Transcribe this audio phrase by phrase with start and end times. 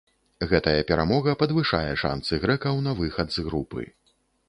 [0.53, 3.91] Гэтая перамога падвышае шанцы грэкаў на выхад з групы.